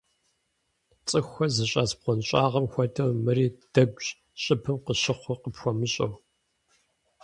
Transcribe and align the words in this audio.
ЦӀыхухэр 1.07 1.49
зыщӀэс 1.55 1.91
бгъуэнщӀагъым 1.97 2.65
хуэдэу, 2.71 3.11
мыри 3.23 3.47
дэгущ, 3.73 4.07
щӀыбым 4.43 4.77
къыщыхъур 4.85 5.37
къыпхуэмыщӀэу. 5.41 6.13